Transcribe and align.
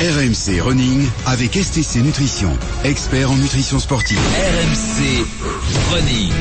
RMC 0.00 0.60
Running 0.60 1.08
avec 1.26 1.54
STC 1.56 2.02
Nutrition, 2.02 2.56
expert 2.84 3.28
en 3.32 3.36
nutrition 3.36 3.80
sportive. 3.80 4.16
RMC 4.16 5.26
Running. 5.90 6.32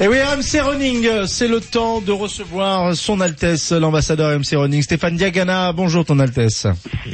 Et 0.00 0.06
oui, 0.06 0.16
RMC 0.20 0.60
Running, 0.60 1.26
c'est 1.26 1.48
le 1.48 1.60
temps 1.60 2.00
de 2.00 2.12
recevoir 2.12 2.94
son 2.94 3.20
Altesse, 3.20 3.72
l'ambassadeur 3.72 4.30
RMC 4.36 4.56
Running, 4.56 4.80
Stéphane 4.80 5.16
Diagana. 5.16 5.72
Bonjour, 5.72 6.04
ton 6.04 6.20
Altesse. 6.20 6.68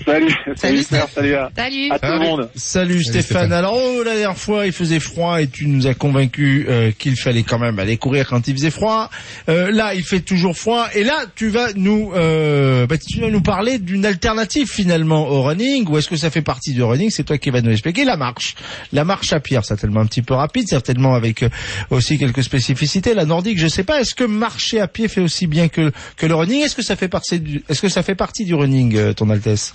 Salut, 0.05 0.35
salut, 0.55 0.83
salut, 0.83 1.03
salut 1.15 1.35
à, 1.35 1.51
Salut. 1.57 1.91
à 1.91 1.99
tout 1.99 2.13
le 2.13 2.19
monde. 2.19 2.51
Salut, 2.55 3.03
Stéphane. 3.03 3.55
Alors, 3.55 3.75
oh, 3.75 4.03
la 4.03 4.11
dernière 4.13 4.37
fois, 4.37 4.67
il 4.67 4.73
faisait 4.73 5.01
froid 5.01 5.41
et 5.41 5.47
tu 5.47 5.67
nous 5.67 5.87
as 5.87 5.95
convaincu 5.95 6.67
euh, 6.69 6.91
qu'il 6.99 7.17
fallait 7.17 7.43
quand 7.43 7.59
même 7.59 7.79
aller 7.79 7.97
courir 7.97 8.29
quand 8.29 8.49
il 8.49 8.55
faisait 8.55 8.71
froid. 8.71 9.09
Euh, 9.49 9.71
là, 9.71 9.95
il 9.95 10.05
fait 10.05 10.21
toujours 10.21 10.55
froid. 10.55 10.87
Et 10.95 11.05
là, 11.05 11.25
tu 11.35 11.49
vas 11.49 11.69
nous, 11.75 12.13
euh, 12.15 12.87
bah, 12.87 12.97
tu 12.99 13.19
vas 13.19 13.31
nous 13.31 13.41
parler 13.41 13.79
d'une 13.79 14.05
alternative 14.05 14.71
finalement 14.71 15.27
au 15.27 15.43
running. 15.43 15.89
Ou 15.89 15.97
est-ce 15.97 16.09
que 16.11 16.17
ça 16.17 16.29
fait 16.29 16.43
partie 16.43 16.75
du 16.75 16.83
running? 16.83 17.09
C'est 17.09 17.25
toi 17.25 17.39
qui 17.39 17.49
vas 17.49 17.63
nous 17.63 17.73
expliquer. 17.73 18.05
La 18.05 18.19
marche, 18.19 18.55
la 18.93 19.05
marche 19.05 19.33
à 19.33 19.41
pierre, 19.41 19.65
certainement 19.65 20.01
un 20.01 20.07
petit 20.07 20.21
peu 20.21 20.35
rapide, 20.35 20.69
certainement 20.69 21.15
avec 21.15 21.45
euh, 21.45 21.49
aussi 21.89 22.19
quelques 22.19 22.43
spécificités. 22.43 22.74
La 23.15 23.25
nordique, 23.25 23.59
je 23.59 23.69
sais 23.69 23.85
pas. 23.85 24.01
Est-ce 24.01 24.15
que 24.15 24.25
marcher 24.25 24.81
à 24.81 24.89
pied 24.89 25.09
fait 25.09 25.21
aussi 25.21 25.47
bien 25.47 25.69
que 25.69 25.93
que 26.17 26.27
le 26.27 26.35
running? 26.35 26.63
Est-ce 26.63 26.75
que 26.77 26.83
ça 26.83 26.97
fait 26.97 27.09
partie 27.09 28.45
du, 28.45 28.55
running, 28.55 28.97
euh, 28.97 29.13
ton 29.13 29.31
Altesse? 29.31 29.75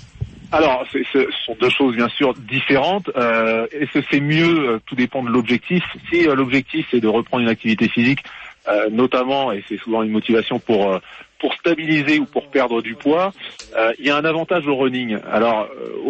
Alors, 0.52 0.84
ce 0.92 1.28
sont 1.46 1.56
deux 1.60 1.70
choses 1.70 1.96
bien 1.96 2.10
sûr 2.10 2.34
différentes. 2.34 3.10
Euh, 3.16 3.68
Est-ce 3.72 4.00
que 4.00 4.06
c'est 4.10 4.20
mieux 4.20 4.70
euh, 4.70 4.80
Tout 4.86 4.96
dépend 4.96 5.24
de 5.24 5.30
l'objectif? 5.30 5.84
Si 6.12 6.28
euh, 6.28 6.34
l'objectif 6.34 6.88
c'est 6.90 7.00
de 7.00 7.08
reprendre 7.08 7.44
une 7.44 7.50
activité 7.50 7.88
physique, 7.88 8.24
notamment, 8.92 9.52
et 9.52 9.64
c'est 9.68 9.78
souvent 9.78 10.04
une 10.04 10.12
motivation 10.12 10.60
pour 10.60 11.00
pour 11.40 11.54
stabiliser 11.56 12.20
ou 12.20 12.26
pour 12.26 12.52
perdre 12.52 12.84
du 12.84 12.94
poids, 12.94 13.32
il 13.98 14.06
y 14.06 14.12
a 14.12 14.18
un 14.18 14.26
avantage 14.26 14.68
au 14.68 14.76
running. 14.76 15.18
Alors, 15.32 15.68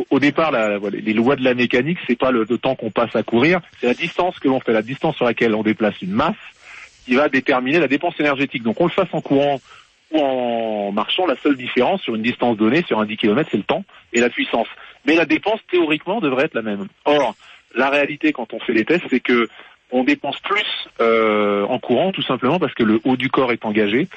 au, 0.10 0.20
départ, 0.20 0.52
les 0.52 1.14
lois 1.14 1.38
de 1.38 1.44
la 1.44 1.54
mécanique, 1.54 2.00
c'est 2.06 2.18
pas 2.18 2.32
le, 2.32 2.46
le 2.50 2.58
temps 2.58 2.76
qu'on 2.76 2.92
passe 2.92 3.16
à 3.16 3.24
courir, 3.24 3.62
c'est 3.80 3.88
la 3.88 3.94
distance 3.94 4.40
que 4.40 4.50
l'on 4.50 4.60
fait, 4.60 4.74
la 4.74 4.82
distance 4.82 5.16
sur 5.16 5.24
laquelle 5.24 5.56
on 5.56 5.64
déplace 5.64 6.02
une 6.02 6.12
masse, 6.12 6.36
qui 7.10 7.16
va 7.16 7.28
déterminer 7.28 7.80
la 7.80 7.88
dépense 7.88 8.14
énergétique. 8.20 8.62
Donc, 8.62 8.80
on 8.80 8.86
le 8.86 8.92
fasse 8.92 9.08
en 9.14 9.22
courant 9.22 9.60
ou 10.12 10.20
en 10.20 10.92
marchant, 10.92 11.26
la 11.26 11.36
seule 11.36 11.56
différence 11.56 12.02
sur 12.02 12.14
une 12.14 12.22
distance 12.22 12.56
donnée, 12.56 12.84
sur 12.84 13.00
un 13.00 13.06
10 13.06 13.18
km, 13.18 13.50
c'est 13.52 13.58
le 13.58 13.64
temps 13.64 13.84
et 14.14 14.20
la 14.20 14.30
puissance. 14.30 14.68
Mais 15.06 15.16
la 15.16 15.26
dépense, 15.26 15.60
théoriquement, 15.72 16.20
devrait 16.20 16.46
être 16.46 16.54
la 16.54 16.62
même. 16.62 16.88
Or, 17.06 17.36
la 17.76 17.90
réalité, 17.90 18.32
quand 18.32 18.54
on 18.54 18.60
fait 18.60 18.74
les 18.74 18.86
tests, 18.86 19.06
c'est 19.10 19.20
que 19.20 19.48
on 19.92 20.04
dépense 20.04 20.40
plus 20.42 20.88
euh, 21.02 21.66
en 21.66 21.80
courant, 21.80 22.12
tout 22.12 22.22
simplement 22.22 22.60
parce 22.60 22.76
que 22.76 22.84
le 22.84 23.02
haut 23.06 23.18
du 23.18 23.30
corps 23.30 23.52
est 23.52 23.66
engagé. 23.66 24.08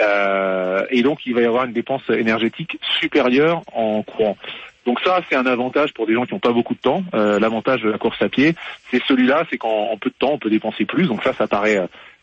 Euh, 0.00 0.84
et 0.90 1.02
donc, 1.02 1.24
il 1.24 1.34
va 1.34 1.40
y 1.40 1.46
avoir 1.46 1.64
une 1.64 1.72
dépense 1.72 2.02
énergétique 2.10 2.78
supérieure 3.00 3.62
en 3.72 4.02
courant. 4.02 4.36
Donc 4.84 5.00
ça, 5.00 5.20
c'est 5.28 5.36
un 5.36 5.46
avantage 5.46 5.94
pour 5.94 6.06
des 6.06 6.12
gens 6.12 6.26
qui 6.26 6.34
n'ont 6.34 6.40
pas 6.40 6.52
beaucoup 6.52 6.74
de 6.74 6.80
temps. 6.80 7.02
Euh, 7.14 7.38
L'avantage 7.38 7.82
de 7.82 7.88
la 7.88 7.98
course 7.98 8.20
à 8.20 8.28
pied, 8.28 8.54
c'est 8.90 9.02
celui-là, 9.04 9.44
c'est 9.48 9.56
qu'en 9.56 9.90
en 9.92 9.96
peu 9.96 10.10
de 10.10 10.14
temps, 10.14 10.32
on 10.32 10.38
peut 10.38 10.50
dépenser 10.50 10.84
plus. 10.84 11.06
Donc 11.06 11.22
ça, 11.22 11.32
ça 11.32 11.46
paraît 11.46 11.80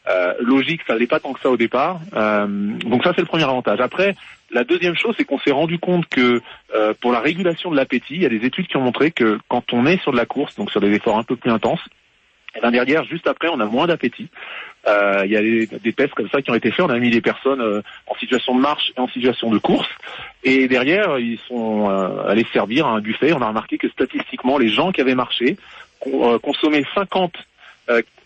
euh, 0.09 0.33
logique, 0.39 0.81
ça 0.87 0.97
n'est 0.97 1.07
pas 1.07 1.19
tant 1.19 1.33
que 1.33 1.39
ça 1.39 1.49
au 1.49 1.57
départ. 1.57 1.99
Euh, 2.15 2.47
donc 2.47 3.03
ça, 3.03 3.13
c'est 3.15 3.21
le 3.21 3.27
premier 3.27 3.43
avantage. 3.43 3.79
Après, 3.79 4.15
la 4.51 4.63
deuxième 4.63 4.95
chose, 4.95 5.15
c'est 5.17 5.25
qu'on 5.25 5.39
s'est 5.39 5.51
rendu 5.51 5.77
compte 5.79 6.07
que 6.07 6.41
euh, 6.73 6.93
pour 6.99 7.11
la 7.11 7.19
régulation 7.19 7.69
de 7.71 7.75
l'appétit, 7.75 8.15
il 8.15 8.21
y 8.23 8.25
a 8.25 8.29
des 8.29 8.45
études 8.45 8.67
qui 8.67 8.77
ont 8.77 8.81
montré 8.81 9.11
que 9.11 9.39
quand 9.47 9.73
on 9.73 9.85
est 9.85 10.01
sur 10.01 10.11
de 10.11 10.17
la 10.17 10.25
course, 10.25 10.55
donc 10.55 10.71
sur 10.71 10.81
des 10.81 10.91
efforts 10.91 11.17
un 11.17 11.23
peu 11.23 11.35
plus 11.35 11.51
intenses, 11.51 11.81
et 12.55 12.61
ben 12.61 12.71
derrière, 12.71 13.03
juste 13.03 13.27
après, 13.27 13.47
on 13.49 13.59
a 13.59 13.65
moins 13.65 13.87
d'appétit. 13.87 14.29
Euh, 14.87 15.21
Il 15.25 15.31
y 15.31 15.37
a 15.37 15.41
des, 15.41 15.93
tests 15.93 16.13
comme 16.15 16.29
ça 16.29 16.41
qui 16.41 16.49
ont 16.49 16.55
été 16.55 16.71
faits. 16.71 16.85
On 16.85 16.89
a 16.89 16.97
mis 16.97 17.11
des 17.11 17.21
personnes 17.21 17.61
euh, 17.61 17.81
en 18.07 18.15
situation 18.15 18.55
de 18.55 18.61
marche 18.61 18.91
et 18.97 18.99
en 18.99 19.07
situation 19.07 19.51
de 19.51 19.59
course. 19.59 19.89
Et 20.43 20.67
derrière, 20.67 21.19
ils 21.19 21.39
sont 21.47 21.89
euh, 21.89 22.27
allés 22.27 22.47
servir 22.51 22.87
à 22.87 22.91
un 22.91 23.01
buffet. 23.01 23.33
On 23.33 23.41
a 23.41 23.47
remarqué 23.47 23.77
que 23.77 23.89
statistiquement, 23.89 24.57
les 24.57 24.69
gens 24.69 24.91
qui 24.91 25.01
avaient 25.01 25.15
marché 25.15 25.57
euh, 26.07 26.39
consommaient 26.39 26.85
50 26.95 27.33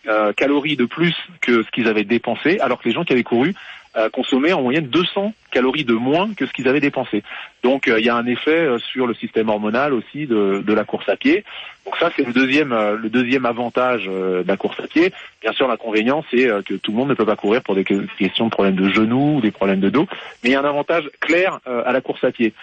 euh, 0.07 0.33
calories 0.33 0.75
de 0.75 0.85
plus 0.85 1.15
que 1.39 1.63
ce 1.63 1.71
qu'ils 1.71 1.87
avaient 1.87 2.03
dépensé, 2.03 2.59
alors 2.59 2.81
que 2.81 2.89
les 2.89 2.93
gens 2.93 3.05
qui 3.05 3.13
avaient 3.13 3.23
couru 3.23 3.55
euh, 3.95 4.09
consommaient 4.09 4.51
en 4.51 4.61
moyenne 4.61 4.87
200 4.87 5.33
calories 5.49 5.85
de 5.85 5.93
moins 5.93 6.33
que 6.33 6.45
ce 6.45 6.51
qu'ils 6.51 6.67
avaient 6.67 6.81
dépensé. 6.81 7.23
Donc 7.63 7.87
euh, 7.87 7.99
il 7.99 8.05
y 8.05 8.09
a 8.09 8.15
un 8.15 8.25
effet 8.25 8.67
sur 8.91 9.07
le 9.07 9.13
système 9.13 9.47
hormonal 9.47 9.93
aussi 9.93 10.27
de, 10.27 10.73
la 10.73 10.83
course 10.83 11.07
à 11.07 11.15
pied. 11.15 11.45
Donc 11.85 11.95
ça 11.97 12.09
c'est 12.15 12.25
le 12.25 12.33
deuxième 12.33 12.73
le 12.73 13.09
deuxième 13.09 13.45
avantage 13.45 14.05
de 14.05 14.43
la 14.45 14.57
course 14.57 14.79
à 14.81 14.87
pied. 14.87 15.13
Bien 15.41 15.53
sûr 15.53 15.67
l'inconvénient 15.69 16.25
c'est 16.29 16.49
que 16.65 16.73
tout 16.73 16.91
le 16.91 16.97
monde 16.97 17.09
ne 17.09 17.13
peut 17.13 17.25
pas 17.25 17.35
courir 17.37 17.61
pour 17.61 17.75
des 17.75 17.85
que- 17.85 18.05
questions 18.17 18.45
de 18.45 18.51
problèmes 18.51 18.75
de 18.75 18.89
genoux 18.89 19.37
ou 19.37 19.41
des 19.41 19.51
problèmes 19.51 19.79
de 19.79 19.89
dos, 19.89 20.07
mais 20.43 20.49
il 20.49 20.51
y 20.51 20.55
a 20.55 20.59
un 20.59 20.65
avantage 20.65 21.09
clair 21.21 21.59
à 21.65 21.91
la 21.93 22.01
course 22.01 22.23
à 22.23 22.31
pied. 22.31 22.53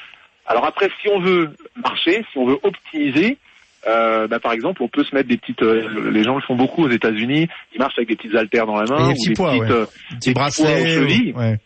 Alors 0.46 0.66
après 0.66 0.90
si 1.00 1.08
on 1.08 1.20
veut 1.20 1.50
marcher, 1.76 2.24
si 2.32 2.38
on 2.38 2.44
veut 2.44 2.58
optimiser, 2.62 3.38
euh, 3.86 4.26
bah, 4.28 4.38
par 4.40 4.52
exemple, 4.52 4.82
on 4.82 4.88
peut 4.88 5.04
se 5.04 5.14
mettre 5.14 5.28
des 5.28 5.36
petites. 5.36 5.62
euh, 5.62 6.10
les 6.10 6.22
gens 6.22 6.34
le 6.36 6.42
font 6.42 6.56
beaucoup 6.56 6.84
aux 6.84 6.90
États-Unis. 6.90 7.48
Ils 7.74 7.78
marchent 7.78 7.98
avec 7.98 8.08
des 8.08 8.16
petites 8.16 8.34
haltères 8.34 8.66
dans 8.66 8.76
la 8.80 8.84
main 8.84 9.08
des 9.08 9.14
ou 9.20 9.28
des 9.28 9.34
poids, 9.34 9.50
petites, 9.50 9.62
ouais. 9.62 9.70
euh, 9.70 9.86
des 10.12 10.16
petits 10.18 10.32
poids 10.34 10.46
aux 10.70 10.84
chevilles. 10.86 11.32
ouais. 11.36 11.58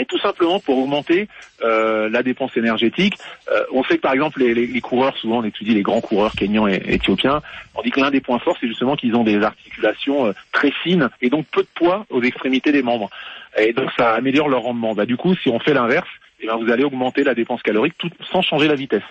et 0.00 0.04
tout 0.06 0.18
simplement 0.20 0.60
pour 0.60 0.78
augmenter 0.78 1.26
euh, 1.64 2.08
la 2.08 2.22
dépense 2.22 2.56
énergétique. 2.56 3.14
Euh, 3.52 3.64
on 3.72 3.82
sait 3.84 3.96
que 3.96 4.02
par 4.02 4.12
exemple 4.12 4.38
les, 4.40 4.54
les- 4.54 4.66
les 4.68 4.80
coureurs, 4.80 5.16
souvent 5.16 5.38
on 5.40 5.44
étudie 5.44 5.74
les 5.74 5.82
grands 5.82 6.00
coureurs 6.00 6.32
kenyans 6.36 6.68
et, 6.68 6.76
et 6.76 6.94
éthiopiens, 6.94 7.42
on 7.74 7.82
dit 7.82 7.90
que 7.90 8.00
l'un 8.00 8.10
des 8.12 8.20
points 8.20 8.38
forts 8.38 8.56
c'est 8.60 8.68
justement 8.68 8.94
qu'ils 8.94 9.14
ont 9.16 9.24
des 9.24 9.42
articulations 9.42 10.26
euh, 10.26 10.32
très 10.52 10.70
fines 10.70 11.08
et 11.20 11.30
donc 11.30 11.46
peu 11.50 11.62
de 11.62 11.68
poids 11.74 12.06
aux 12.10 12.22
extrémités 12.22 12.70
des 12.70 12.82
membres. 12.84 13.10
Et 13.58 13.72
donc 13.72 13.90
ça 13.96 14.14
améliore 14.14 14.48
leur 14.48 14.62
rendement. 14.62 14.94
Bah, 14.94 15.04
du 15.04 15.16
coup, 15.16 15.34
si 15.34 15.48
on 15.48 15.58
fait 15.58 15.74
l'inverse, 15.74 16.06
eh 16.40 16.46
ben, 16.46 16.56
vous 16.56 16.70
allez 16.70 16.84
augmenter 16.84 17.24
la 17.24 17.34
dépense 17.34 17.60
calorique 17.62 17.94
tout, 17.98 18.10
sans 18.30 18.40
changer 18.42 18.68
la 18.68 18.76
vitesse. 18.76 19.02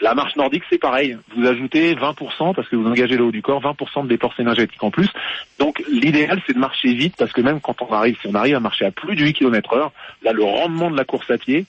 La 0.00 0.14
marche 0.14 0.36
nordique, 0.36 0.62
c'est 0.70 0.78
pareil. 0.78 1.16
Vous 1.36 1.46
ajoutez 1.46 1.94
20% 1.94 2.54
parce 2.54 2.68
que 2.68 2.76
vous 2.76 2.86
engagez 2.86 3.16
le 3.16 3.24
haut 3.24 3.32
du 3.32 3.42
corps, 3.42 3.60
20% 3.62 4.04
de 4.04 4.08
dépenses 4.08 4.38
énergétiques 4.38 4.82
en 4.82 4.90
plus. 4.90 5.08
Donc 5.58 5.82
l'idéal, 5.90 6.40
c'est 6.46 6.52
de 6.54 6.58
marcher 6.58 6.94
vite 6.94 7.14
parce 7.18 7.32
que 7.32 7.40
même 7.40 7.60
quand 7.60 7.80
on 7.82 7.92
arrive, 7.92 8.16
si 8.20 8.28
on 8.28 8.34
arrive 8.34 8.54
à 8.54 8.60
marcher 8.60 8.84
à 8.84 8.90
plus 8.92 9.16
de 9.16 9.22
8 9.24 9.32
km 9.34 9.72
heure, 9.74 9.92
là, 10.22 10.32
le 10.32 10.44
rendement 10.44 10.90
de 10.90 10.96
la 10.96 11.04
course 11.04 11.28
à 11.30 11.38
pied 11.38 11.66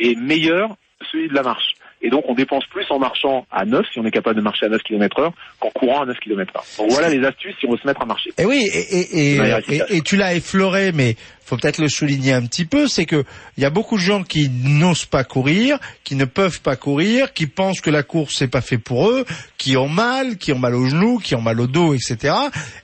est 0.00 0.14
meilleur 0.18 0.70
que 1.00 1.06
celui 1.12 1.28
de 1.28 1.34
la 1.34 1.42
marche. 1.42 1.74
Et 2.02 2.10
donc 2.10 2.24
on 2.28 2.34
dépense 2.34 2.64
plus 2.66 2.84
en 2.90 2.98
marchant 2.98 3.46
à 3.50 3.64
9, 3.64 3.84
si 3.92 3.98
on 3.98 4.04
est 4.04 4.10
capable 4.10 4.36
de 4.36 4.42
marcher 4.42 4.66
à 4.66 4.68
9 4.68 4.82
km 4.82 5.18
heure, 5.18 5.32
qu'en 5.60 5.70
courant 5.70 6.02
à 6.02 6.06
9 6.06 6.18
km 6.20 6.52
heure. 6.56 6.64
Donc 6.78 6.90
voilà 6.92 7.08
les 7.08 7.24
astuces 7.24 7.54
si 7.58 7.66
on 7.66 7.72
veut 7.72 7.78
se 7.78 7.86
mettre 7.86 8.02
à 8.02 8.06
marcher. 8.06 8.30
Et 8.38 8.44
oui, 8.44 8.68
et, 8.72 8.78
et, 8.78 9.32
et, 9.32 9.34
De 9.34 9.40
manière 9.40 9.56
et- 9.56 9.60
efficace. 9.60 9.90
et 9.90 10.00
tu 10.02 10.16
l'as 10.16 10.34
effleuré, 10.34 10.92
mais 10.92 11.16
faut 11.46 11.56
peut-être 11.56 11.78
le 11.78 11.88
souligner 11.88 12.32
un 12.32 12.44
petit 12.44 12.64
peu, 12.64 12.88
c'est 12.88 13.06
que 13.06 13.24
il 13.56 13.62
y 13.62 13.64
a 13.64 13.70
beaucoup 13.70 13.96
de 13.96 14.02
gens 14.02 14.24
qui 14.24 14.48
n'osent 14.48 15.04
pas 15.04 15.22
courir, 15.22 15.78
qui 16.02 16.16
ne 16.16 16.24
peuvent 16.24 16.60
pas 16.60 16.74
courir, 16.74 17.32
qui 17.32 17.46
pensent 17.46 17.80
que 17.80 17.88
la 17.88 18.02
course 18.02 18.34
c'est 18.36 18.48
pas 18.48 18.60
fait 18.60 18.78
pour 18.78 19.08
eux, 19.08 19.24
qui 19.56 19.76
ont 19.76 19.88
mal, 19.88 20.38
qui 20.38 20.52
ont 20.52 20.58
mal 20.58 20.74
aux 20.74 20.86
genoux, 20.86 21.18
qui 21.18 21.36
ont 21.36 21.40
mal 21.40 21.60
au 21.60 21.68
dos, 21.68 21.94
etc. 21.94 22.34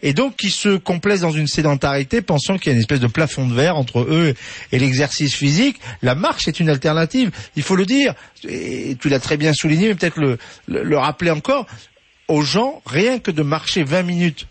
Et 0.02 0.14
donc 0.14 0.36
qui 0.36 0.50
se 0.50 0.76
complaisent 0.76 1.22
dans 1.22 1.32
une 1.32 1.48
sédentarité, 1.48 2.22
pensant 2.22 2.56
qu'il 2.56 2.68
y 2.68 2.70
a 2.70 2.74
une 2.74 2.80
espèce 2.80 3.00
de 3.00 3.08
plafond 3.08 3.48
de 3.48 3.54
verre 3.54 3.76
entre 3.76 4.00
eux 4.00 4.34
et 4.70 4.78
l'exercice 4.78 5.34
physique. 5.34 5.80
La 6.00 6.14
marche 6.14 6.46
est 6.46 6.60
une 6.60 6.68
alternative, 6.68 7.32
il 7.56 7.64
faut 7.64 7.76
le 7.76 7.84
dire. 7.84 8.14
Et 8.48 8.96
tu 9.00 9.08
l'as 9.08 9.20
très 9.20 9.36
bien 9.36 9.52
souligné, 9.52 9.88
mais 9.88 9.94
peut-être 9.96 10.38
le 10.68 10.98
rappeler 10.98 11.32
encore 11.32 11.66
aux 12.28 12.42
gens, 12.42 12.80
rien 12.86 13.18
que 13.18 13.30
de 13.30 13.42
marcher 13.42 13.82
20 13.82 14.04
minutes 14.04 14.46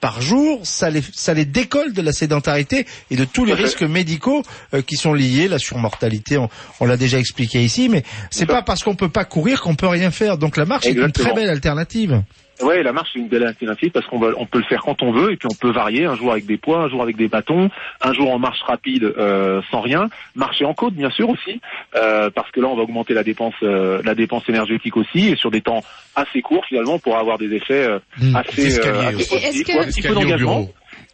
par 0.00 0.20
jour, 0.20 0.60
ça 0.64 0.90
les, 0.90 1.02
ça 1.14 1.34
les 1.34 1.44
décolle 1.44 1.92
de 1.92 2.02
la 2.02 2.12
sédentarité 2.12 2.86
et 3.10 3.16
de 3.16 3.24
tous 3.24 3.44
les 3.44 3.54
risques 3.54 3.82
médicaux 3.82 4.42
euh, 4.74 4.82
qui 4.82 4.96
sont 4.96 5.14
liés, 5.14 5.48
la 5.48 5.58
surmortalité, 5.58 6.36
on, 6.36 6.48
on 6.80 6.86
l'a 6.86 6.96
déjà 6.96 7.18
expliqué 7.18 7.62
ici, 7.62 7.88
mais 7.88 8.02
c'est 8.30 8.46
pas 8.46 8.62
parce 8.62 8.82
qu'on 8.82 8.94
peut 8.94 9.08
pas 9.08 9.24
courir 9.24 9.60
qu'on 9.62 9.74
peut 9.74 9.88
rien 9.88 10.10
faire. 10.10 10.38
Donc 10.38 10.56
la 10.56 10.64
marche 10.64 10.86
est 10.86 10.92
une 10.92 11.12
très 11.12 11.32
belle 11.32 11.50
alternative. 11.50 12.22
Ouais, 12.62 12.82
la 12.82 12.92
marche 12.92 13.10
c'est 13.12 13.18
une 13.18 13.28
belle 13.28 13.44
alternative 13.46 13.90
parce 13.90 14.06
qu'on 14.06 14.20
on 14.36 14.46
peut 14.46 14.58
le 14.58 14.64
faire 14.64 14.82
quand 14.82 15.02
on 15.02 15.12
veut 15.12 15.32
et 15.32 15.36
puis 15.36 15.48
on 15.50 15.54
peut 15.54 15.70
varier 15.70 16.06
un 16.06 16.14
jour 16.16 16.32
avec 16.32 16.46
des 16.46 16.56
poids, 16.56 16.80
un 16.84 16.88
jour 16.88 17.02
avec 17.02 17.16
des 17.16 17.28
bâtons, 17.28 17.68
un 18.00 18.12
jour 18.12 18.30
en 18.32 18.38
marche 18.38 18.62
rapide 18.62 19.04
euh, 19.18 19.60
sans 19.70 19.80
rien, 19.80 20.08
marcher 20.34 20.64
en 20.64 20.72
côte 20.74 20.94
bien 20.94 21.10
sûr 21.10 21.28
aussi 21.28 21.60
euh, 21.94 22.30
parce 22.30 22.50
que 22.50 22.60
là 22.60 22.68
on 22.68 22.76
va 22.76 22.82
augmenter 22.82 23.14
la 23.14 23.22
dépense, 23.24 23.54
euh, 23.62 24.00
la 24.04 24.14
dépense 24.14 24.48
énergétique 24.48 24.96
aussi 24.96 25.28
et 25.28 25.36
sur 25.36 25.50
des 25.50 25.60
temps 25.60 25.82
assez 26.14 26.40
courts 26.42 26.64
finalement 26.66 26.98
pour 26.98 27.16
avoir 27.18 27.38
des 27.38 27.52
effets 27.54 27.86
euh, 27.86 27.98
Mmh. 28.18 28.36
assez, 28.36 28.78
euh, 28.80 29.00
assez 29.02 29.14
aussi. 29.16 29.28
positifs, 29.28 29.34
Est-ce 29.44 29.62
que- 29.64 29.72
ouais, 29.72 29.78
un 29.78 29.86
petit 29.88 30.02
peu 30.02 30.14
d'engagement. 30.14 30.68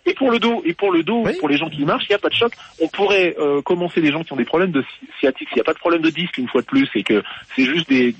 Et 0.07 0.15
pour 0.15 0.31
le 0.31 0.39
dos, 0.39 0.63
et 0.65 0.75
pour 0.75 0.91
le 0.93 1.03
dos, 1.03 1.23
Oui. 1.25 1.33
pour 1.39 1.49
les 1.49 1.57
gens 1.57 1.69
qui 1.71 1.85
marchent, 1.85 2.05
il 2.09 2.13
n'y 2.13 2.17
a 2.17 2.19
pas 2.19 2.29
de 2.29 2.35
choc. 2.35 2.53
On 2.81 2.89
pourrait 2.89 3.35
euh, 3.39 3.63
commencer 3.63 4.01
les 4.01 4.11
gens 4.11 4.23
qui 4.25 4.33
ont 4.33 4.37
des 4.37 4.45
problèmes 4.45 4.73
de 4.73 4.83
sci- 4.83 5.09
sciatique. 5.21 5.49
S'il 5.49 5.57
n'y 5.57 5.61
a 5.61 5.65
pas 5.65 5.75
de 5.75 5.79
problème 5.79 6.03
de 6.03 6.11
disque 6.11 6.39
une 6.39 6.49
fois 6.49 6.61
de 6.61 6.67
plus, 6.67 6.89
et 6.97 7.03
que 7.05 7.23
c'est 7.55 7.65
juste 7.65 7.89
des, 7.89 8.15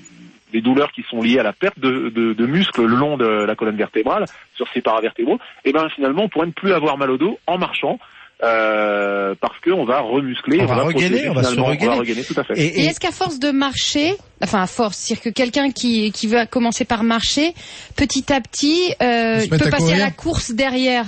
des 0.53 0.61
douleurs 0.61 0.91
qui 0.93 1.03
sont 1.09 1.21
liées 1.21 1.39
à 1.39 1.43
la 1.43 1.51
perte 1.53 1.79
de, 1.79 2.09
de, 2.09 2.33
de 2.33 2.45
muscles 2.45 2.85
le 2.85 2.95
long 2.95 3.17
de 3.17 3.25
la 3.25 3.55
colonne 3.55 3.75
vertébrale, 3.75 4.25
sur 4.55 4.67
ces 4.73 4.81
paravertébraux, 4.81 5.39
et 5.65 5.73
ben 5.73 5.89
finalement 5.93 6.23
on 6.23 6.29
pourrait 6.29 6.47
ne 6.47 6.51
plus 6.51 6.71
avoir 6.71 6.97
mal 6.97 7.11
au 7.11 7.17
dos 7.17 7.37
en 7.47 7.57
marchant. 7.57 7.99
Euh, 8.43 9.35
parce 9.39 9.57
qu'on 9.61 9.85
va 9.85 10.01
remuscler, 10.01 10.59
On 10.61 10.65
va 10.65 10.75
regainer, 10.83 11.09
protéger 11.09 11.29
on 11.29 11.33
va 11.33 11.43
se 11.43 11.49
finalement, 11.51 11.69
regainer. 11.69 11.87
on 11.87 11.91
va 11.93 11.99
regainer, 11.99 12.23
tout 12.25 12.33
à 12.37 12.43
fait. 12.43 12.59
Et, 12.59 12.65
Et 12.65 12.81
et- 12.81 12.85
est-ce 12.87 12.99
qu'à 12.99 13.11
force 13.11 13.39
de 13.39 13.51
marcher, 13.51 14.15
enfin 14.43 14.61
à 14.63 14.67
force, 14.67 14.97
c'est-à-dire 14.97 15.23
que 15.23 15.29
quelqu'un 15.29 15.71
qui, 15.71 16.11
qui 16.11 16.27
veut 16.27 16.45
commencer 16.49 16.83
par 16.83 17.03
marcher, 17.03 17.53
petit 17.95 18.33
à 18.33 18.41
petit, 18.41 18.93
euh, 19.01 19.47
peut 19.47 19.67
à 19.67 19.69
passer 19.69 19.93
à 19.93 19.97
la 19.97 20.11
course 20.11 20.51
derrière? 20.51 21.05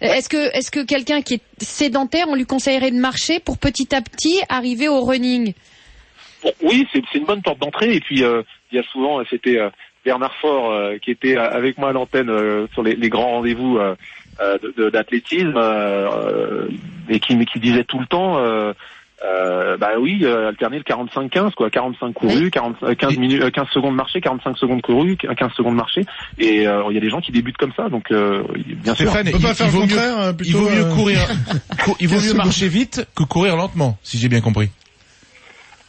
Est-ce 0.00 0.28
que, 0.30 0.56
est-ce 0.56 0.70
que 0.70 0.84
quelqu'un 0.84 1.20
qui 1.20 1.34
est 1.34 1.42
sédentaire, 1.62 2.26
on 2.28 2.34
lui 2.34 2.46
conseillerait 2.46 2.90
de 2.90 2.98
marcher 3.00 3.38
pour 3.40 3.58
petit 3.58 3.94
à 3.94 4.00
petit 4.00 4.38
arriver 4.48 4.88
au 4.88 5.00
running? 5.02 5.52
Oui, 6.62 6.86
c'est 6.92 7.02
c'est 7.12 7.18
une 7.18 7.24
bonne 7.26 7.42
porte 7.42 7.58
d'entrée. 7.58 7.94
Et 7.94 8.00
puis, 8.00 8.22
euh, 8.24 8.42
il 8.72 8.76
y 8.76 8.78
a 8.78 8.82
souvent, 8.84 9.20
euh, 9.20 9.24
c'était 9.30 9.58
euh, 9.58 9.70
Bernard 10.04 10.34
Faure 10.40 10.70
euh, 10.70 10.98
qui 10.98 11.10
était 11.10 11.36
euh, 11.36 11.50
avec 11.50 11.78
moi 11.78 11.90
à 11.90 11.92
l'antenne 11.92 12.30
euh, 12.30 12.66
sur 12.72 12.82
les, 12.82 12.94
les 12.94 13.08
grands 13.08 13.30
rendez-vous 13.30 13.78
de- 13.78 14.74
de- 14.76 14.90
d'athlétisme 14.90 15.54
euh, 15.56 16.08
euh, 16.10 16.68
et 17.08 17.20
qui, 17.20 17.36
qui 17.46 17.58
disait 17.60 17.84
tout 17.84 17.98
le 17.98 18.06
temps. 18.06 18.38
Euh, 18.38 18.72
euh, 19.24 19.78
bah 19.78 19.92
oui, 19.98 20.20
euh, 20.24 20.48
alterner 20.48 20.76
le 20.76 20.82
45-15 20.84 21.52
quoi, 21.54 21.70
45 21.70 22.12
couru, 22.12 22.50
40, 22.50 22.76
euh, 22.82 22.94
15 22.94 23.16
minutes, 23.16 23.42
euh, 23.42 23.50
15 23.50 23.68
secondes 23.72 23.94
marché, 23.94 24.20
45 24.20 24.58
secondes 24.58 24.82
couru, 24.82 25.16
15 25.16 25.52
secondes 25.56 25.74
marché, 25.74 26.04
et 26.38 26.68
euh, 26.68 26.82
il 26.90 26.94
y 26.96 26.98
a 26.98 27.00
des 27.00 27.08
gens 27.08 27.22
qui 27.22 27.32
débutent 27.32 27.56
comme 27.56 27.72
ça, 27.74 27.88
donc 27.88 28.10
euh, 28.10 28.42
bien 28.66 28.94
sûr. 28.94 29.08
Stéphane, 29.08 29.28
On 29.28 29.30
peut 29.32 29.38
il, 29.38 29.42
pas 29.42 29.54
faire 29.54 29.66
il 29.68 29.72
le 29.72 29.78
vaut 29.78 29.86
mieux, 29.86 29.94
contraire, 29.96 30.32
il 30.44 30.52
vaut 30.56 30.68
mieux 30.68 30.84
courir, 30.94 31.18
cou- 31.84 31.96
il 31.98 32.08
vaut 32.08 32.16
15 32.16 32.26
mieux 32.28 32.34
marcher 32.34 32.68
vite 32.68 33.08
que 33.16 33.22
courir 33.22 33.56
lentement, 33.56 33.96
si 34.02 34.18
j'ai 34.18 34.28
bien 34.28 34.42
compris. 34.42 34.68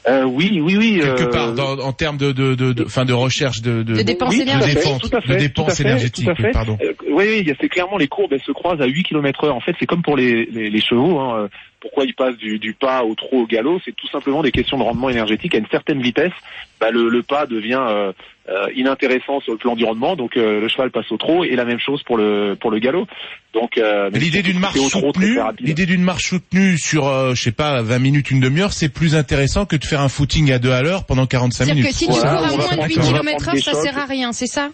Euh, 0.09 0.23
oui, 0.23 0.59
oui, 0.63 0.77
oui. 0.77 0.99
Quelque 1.01 1.23
euh, 1.23 1.29
part, 1.29 1.53
dans- 1.53 1.79
en 1.79 1.91
termes 1.91 2.17
de, 2.17 2.31
de, 2.31 2.55
de, 2.55 2.71
de, 2.73 2.85
fin 2.85 3.03
de 3.03 3.13
recherche 3.13 3.61
de, 3.61 3.83
de, 3.83 3.95
De 3.95 4.01
dépenses 4.03 4.29
Oui, 4.33 4.45
de 4.45 4.51
tout 4.51 4.57
à 4.57 4.61
fait, 4.61 4.73
défense, 4.75 5.01
tout 5.01 5.15
à 5.17 5.21
fait, 5.21 5.33
de 5.33 5.39
dépenses 5.39 5.65
tout 5.65 5.71
à 5.71 5.75
fait, 5.75 5.83
énergétiques, 5.83 6.25
tout 6.25 6.31
à 6.31 6.35
fait. 6.35 6.51
pardon. 6.51 6.77
Euh, 6.81 6.93
oui, 7.09 7.13
oui, 7.27 7.37
il 7.41 7.47
y 7.47 7.51
a- 7.51 7.55
c'est 7.59 7.67
clairement 7.69 7.97
les 7.97 8.07
courbes, 8.07 8.31
elles 8.33 8.41
se 8.45 8.51
croisent 8.53 8.81
à 8.81 8.85
8 8.85 9.03
km 9.03 9.43
heure. 9.45 9.55
En 9.55 9.59
fait, 9.59 9.75
c'est 9.79 9.85
comme 9.85 10.01
pour 10.03 10.15
les, 10.15 10.45
les, 10.45 10.69
les 10.69 10.81
chevaux. 10.81 11.19
Hein. 11.19 11.49
Pourquoi 11.79 12.05
ils 12.05 12.13
passent 12.15 12.37
du, 12.37 12.57
du 12.59 12.73
pas 12.73 13.03
au 13.03 13.13
trot 13.13 13.41
au 13.43 13.45
galop 13.47 13.79
C'est 13.85 13.95
tout 13.95 14.07
simplement 14.07 14.41
des 14.41 14.51
questions 14.51 14.77
de 14.77 14.83
rendement 14.83 15.09
énergétique. 15.09 15.53
À 15.53 15.59
une 15.59 15.67
certaine 15.67 16.01
vitesse, 16.01 16.31
bah, 16.81 16.89
le, 16.91 17.07
le 17.07 17.21
pas 17.21 17.45
devient 17.45 17.79
euh, 17.87 18.11
euh, 18.49 18.65
inintéressant 18.75 19.39
sur 19.41 19.51
le 19.53 19.59
plan 19.59 19.75
du 19.75 19.85
rendement, 19.85 20.15
donc 20.15 20.37
euh, 20.37 20.59
le 20.59 20.67
cheval 20.69 20.89
passe 20.89 21.11
au 21.11 21.17
trot, 21.17 21.43
et 21.43 21.55
la 21.55 21.65
même 21.65 21.79
chose 21.79 22.01
pour 22.03 22.17
le 22.17 22.55
pour 22.59 22.71
le 22.71 22.79
galop. 22.79 23.05
Donc 23.53 23.77
euh, 23.77 24.09
Mais 24.11 24.19
L'idée 24.19 24.41
d'une 24.41 24.59
marche 24.59 24.77
c'est 24.79 24.89
soutenue, 24.89 25.37
l'idée 25.59 25.85
d'une 25.85 26.01
marche 26.01 26.23
soutenue 26.29 26.77
sur, 26.79 27.07
euh, 27.07 27.35
je 27.35 27.41
sais 27.43 27.51
pas, 27.51 27.81
20 27.83 27.99
minutes, 27.99 28.31
une 28.31 28.39
demi-heure, 28.39 28.73
c'est 28.73 28.89
plus 28.89 29.15
intéressant 29.15 29.65
que 29.65 29.75
de 29.75 29.85
faire 29.85 30.01
un 30.01 30.09
footing 30.09 30.51
à 30.51 30.59
deux 30.59 30.71
à 30.71 30.81
l'heure 30.81 31.05
pendant 31.05 31.27
45 31.27 31.65
C'est-à-dire 31.65 31.75
minutes. 31.75 31.89
que 31.91 31.95
si 31.95 32.05
tu 32.07 32.11
Voilà, 32.13 32.37
cours 32.37 32.43
à 32.43 32.47
moins 32.47 32.57
de 32.57 32.63
prendre- 32.63 32.83
8 32.87 32.97
on 32.97 33.01
va 33.01 33.07
km 33.07 33.23
prendre 33.37 33.47
heure, 33.49 33.53
des 33.55 33.61
ça 33.61 33.73
sert 33.73 33.97
à 33.99 34.05
rien, 34.05 34.31
c'est 34.33 34.47
ça? 34.47 34.69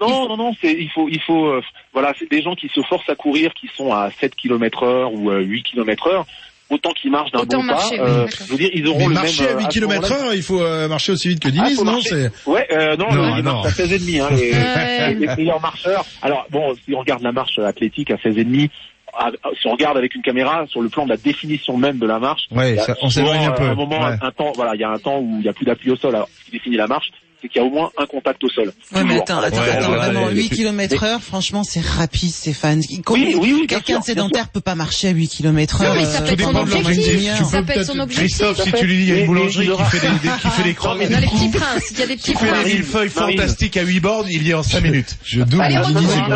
Non, 0.00 0.28
non, 0.28 0.36
non, 0.36 0.52
c'est 0.60 0.72
il 0.72 0.90
faut 0.90 1.08
il 1.08 1.20
faut 1.20 1.46
euh, 1.48 1.62
voilà, 1.92 2.12
c'est 2.18 2.30
des 2.30 2.42
gens 2.42 2.54
qui 2.54 2.68
se 2.68 2.80
forcent 2.82 3.08
à 3.08 3.14
courir 3.14 3.52
qui 3.54 3.68
sont 3.76 3.92
à 3.92 4.10
7 4.20 4.34
km 4.36 4.82
heure 4.84 5.12
ou 5.12 5.30
euh, 5.30 5.40
8 5.40 5.62
km 5.64 6.06
heure, 6.08 6.26
autant 6.70 6.90
qu'ils 6.92 7.10
marchent 7.10 7.32
d'un 7.32 7.40
Autant 7.40 7.58
bon 7.58 7.64
marcher, 7.64 7.96
pas. 7.98 8.04
oui, 8.04 8.10
euh, 8.10 8.26
je 8.46 8.52
veux 8.52 8.58
dire, 8.58 8.70
ils 8.74 8.86
auront 8.86 8.98
Mais 9.00 9.06
le 9.08 9.14
marcher 9.14 9.42
même 9.44 9.50
à 9.50 9.54
euh, 9.56 9.58
8 9.60 9.64
ce 9.64 9.68
km 9.70 10.12
heure, 10.12 10.34
il 10.34 10.42
faut 10.42 10.60
euh, 10.60 10.88
marcher 10.88 11.12
aussi 11.12 11.28
vite 11.28 11.40
que 11.40 11.48
Ah, 11.48 11.50
Diniz, 11.50 11.78
non 11.82 11.92
marcher. 11.92 12.28
C'est 12.44 12.48
Ouais, 12.50 12.66
euh, 12.72 12.96
non, 12.96 13.06
Non, 13.12 13.34
les 13.36 13.42
non. 13.42 13.52
marches 13.54 13.66
à 13.66 13.70
16 13.70 13.92
et 13.92 13.98
demi, 13.98 14.20
hein, 14.20 14.28
les, 15.18 15.26
meilleurs 15.36 15.60
marcheurs. 15.60 16.04
Alors 16.22 16.46
bon, 16.50 16.74
si 16.84 16.94
on 16.94 17.00
regarde 17.00 17.22
la 17.22 17.32
marche 17.32 17.58
athlétique 17.58 18.10
à 18.10 18.18
16 18.18 18.38
et 18.38 18.44
demi, 18.44 18.70
à- 19.18 19.30
si 19.60 19.66
on 19.66 19.72
regarde 19.72 19.96
avec 19.96 20.14
une 20.14 20.22
caméra 20.22 20.66
sur 20.68 20.80
le 20.82 20.88
plan 20.90 21.04
de 21.04 21.08
la 21.10 21.16
définition 21.16 21.76
même 21.76 21.98
de 21.98 22.06
la 22.06 22.18
marche, 22.20 22.42
Ouais, 22.52 22.72
il 22.72 22.76
y 22.76 22.78
a 22.78 22.82
ça- 22.84 22.94
on 23.02 23.08
s'éloigne 23.10 23.46
un 23.46 23.50
euh, 23.52 23.54
peu. 23.56 23.64
un 23.64 23.74
moment, 23.74 24.00
Ouais. 24.00 24.14
un 24.20 24.30
temps, 24.30 24.52
voilà, 24.54 24.74
il 24.74 24.80
y 24.80 24.84
a 24.84 24.90
un 24.90 24.98
temps 24.98 25.18
où 25.18 25.36
il 25.38 25.42
n'y 25.42 25.48
a 25.48 25.52
plus 25.52 25.64
d'appui 25.64 25.90
au 25.90 25.96
sol. 25.96 26.14
Alors, 26.14 26.28
ce 26.38 26.44
qui 26.44 26.50
définit 26.52 26.76
la 26.76 26.86
marche, 26.86 27.10
c'est 27.40 27.48
qu'il 27.48 27.60
y 27.60 27.64
a 27.64 27.66
au 27.66 27.70
moins 27.70 27.90
un 27.96 28.06
contact 28.06 28.42
au 28.42 28.48
sol. 28.48 28.72
Ouais, 28.94 29.04
mais 29.04 29.20
attends, 29.20 29.38
attends, 29.38 29.50
différence 29.50 29.68
attends, 29.76 29.90
la- 29.92 29.96
vraiment, 29.98 30.24
ouais, 30.26 30.34
8 30.34 30.50
ouais. 30.50 30.56
km 30.56 31.02
heure, 31.04 31.20
franchement, 31.22 31.62
c'est 31.64 31.80
rapide, 31.84 32.30
Stéphane. 32.30 32.82
Comment- 33.04 33.22
Oui, 33.24 33.34
oui, 33.40 33.52
oui, 33.60 33.66
Quelqu'un 33.68 34.00
de 34.00 34.04
sédentaire 34.04 34.48
peut 34.48 34.60
pas 34.60 34.74
marcher 34.74 35.08
à 35.08 35.10
8 35.12 35.28
km 35.28 35.82
heure. 35.82 35.94
Non, 35.94 36.00
mais 36.00 36.04
ça 36.06 36.18
euh, 36.22 36.26
peut 36.26 36.32
être 36.32 36.40
son 36.40 36.48
dépend 36.48 36.64
de 36.64 36.72
objectif. 36.74 37.44
Ça 37.44 37.62
peut 37.62 37.72
être 37.72 37.84
son 37.86 37.98
objectif. 38.00 38.26
Christophe, 38.38 38.62
si 38.62 38.72
tu 38.72 38.86
lui 38.86 38.96
dis, 38.96 39.02
il 39.02 39.08
y 39.08 39.12
a 39.12 39.20
une 39.20 39.26
boulangerie 39.26 39.66
il 39.66 39.76
qui 39.76 39.84
fait 39.84 40.00
des, 40.00 40.12
des- 40.14 40.40
qui 40.40 40.48
fait 40.48 40.62
des 40.64 40.74
crottes, 40.74 40.98
Dans 40.98 41.20
les 41.20 41.26
petits 41.26 41.48
princes, 41.50 41.90
il 41.92 41.98
y 41.98 42.02
a 42.02 42.06
des 42.06 42.16
petits 42.16 42.32
qui 42.32 42.38
fait 42.38 42.44
des 42.46 42.50
princes. 42.52 42.64
millefeuilles 42.66 43.08
fantastiques 43.08 43.76
à 43.76 43.82
8 43.82 44.00
bornes, 44.00 44.26
il 44.30 44.46
y 44.46 44.50
est 44.50 44.54
en 44.54 44.62
5 44.62 44.80
minutes. 44.82 45.16
Je 45.24 45.40
euh, 45.40 45.44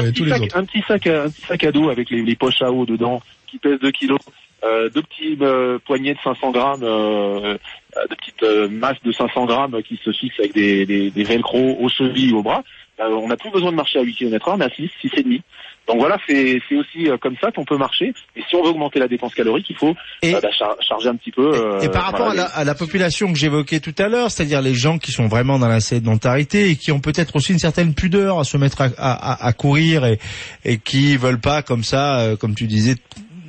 un, 0.09 0.13
tous 0.13 0.25
petit 0.25 0.25
les 0.25 0.31
sac, 0.31 0.51
un 0.55 0.65
petit 0.65 0.83
sac, 0.89 1.07
à- 1.09 1.23
un 1.25 1.31
petit 1.31 1.43
sac 1.49 1.65
à 1.65 1.73
dos 1.73 1.91
avec 1.91 2.11
les, 2.11 2.23
les 2.23 2.37
poches 2.37 2.63
à 2.63 2.71
eau 2.71 2.87
dedans 2.87 3.21
qui 3.51 3.59
pèsent 3.59 3.79
2 3.83 3.91
kilos, 3.91 4.19
euh, 4.65 4.89
deux 4.91 5.03
petits 5.03 5.37
euh, 5.41 5.79
poignées 5.85 6.15
de 6.15 6.19
500 6.23 6.51
grammes, 6.53 6.83
euh, 6.83 7.57
euh, 7.97 8.07
de 8.09 8.15
petites 8.15 8.43
euh, 8.43 8.69
masses 8.69 9.03
de 9.05 9.13
500 9.13 9.47
grammes 9.47 9.83
qui 9.83 9.99
se 10.05 10.13
fixent 10.13 10.39
avec 10.39 10.55
des, 10.55 10.87
des, 10.87 11.11
des 11.11 11.25
velcro 11.25 11.77
aux 11.81 11.89
chevilles, 11.89 12.33
aux 12.33 12.43
bras. 12.43 12.63
Euh, 13.01 13.09
on 13.09 13.29
n'a 13.29 13.37
plus 13.37 13.51
besoin 13.51 13.71
de 13.73 13.77
marcher 13.77 13.99
à 13.99 14.03
8 14.03 14.15
km 14.15 14.49
heure, 14.49 14.57
mais 14.59 14.67
à 14.67 14.71
6, 14.71 14.89
6 15.01 15.11
et 15.17 15.23
demi. 15.23 15.43
Donc 15.89 15.99
voilà, 15.99 16.17
c'est 16.29 16.61
aussi 16.77 17.09
euh, 17.09 17.17
comme 17.19 17.35
ça 17.41 17.51
qu'on 17.51 17.65
peut 17.65 17.77
marcher. 17.77 18.13
Et 18.37 18.43
si 18.49 18.55
on 18.55 18.63
veut 18.63 18.69
augmenter 18.69 19.01
la 19.01 19.09
dépense 19.09 19.35
calorique, 19.35 19.67
il 19.69 19.75
faut 19.77 19.97
Et- 20.23 20.31
bah, 20.33 20.39
char- 20.57 20.77
charger 20.81 21.09
un 21.09 21.17
petit 21.17 21.33
peu. 21.33 21.51
euh, 21.53 21.81
Et 21.81 21.89
par 21.89 22.05
rapport 22.05 22.27
voilà, 22.27 22.45
à, 22.45 22.49
la, 22.49 22.57
à 22.59 22.65
la 22.65 22.75
population 22.77 23.33
que 23.33 23.39
j'évoquais 23.39 23.81
tout 23.81 23.95
à 23.99 24.09
l'heure, 24.09 24.31
c'est-à-dire 24.31 24.63
les 24.63 24.75
gens 24.75 24.99
qui 24.99 25.11
sont 25.11 25.27
vraiment 25.27 25.59
dans 25.59 25.67
la 25.69 25.81
sédentarité 25.81 26.71
et 26.71 26.77
qui 26.77 26.93
ont 26.93 27.01
peut-être 27.01 27.35
aussi 27.35 27.53
une 27.53 27.59
certaine 27.59 27.95
pudeur 27.95 28.39
à 28.39 28.45
se 28.45 28.57
mettre 28.59 28.83
à, 28.83 28.91
à- 28.97 29.45
à 29.45 29.53
courir 29.55 30.05
et, 30.05 30.21
et 30.65 30.79
qui 30.79 31.17
veulent 31.17 31.41
pas 31.41 31.63
comme 31.63 31.83
ça, 31.83 32.21
euh, 32.21 32.37
comme 32.37 32.55
tu 32.55 32.67
disais, 32.69 32.95